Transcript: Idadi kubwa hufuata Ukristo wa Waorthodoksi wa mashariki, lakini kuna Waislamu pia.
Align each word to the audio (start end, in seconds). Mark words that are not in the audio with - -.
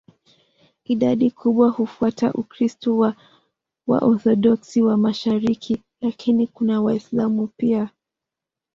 Idadi 0.85 1.31
kubwa 1.31 1.69
hufuata 1.69 2.33
Ukristo 2.33 2.97
wa 2.97 3.15
Waorthodoksi 3.87 4.81
wa 4.81 4.97
mashariki, 4.97 5.81
lakini 6.01 6.47
kuna 6.47 6.81
Waislamu 6.81 7.47
pia. 7.57 7.89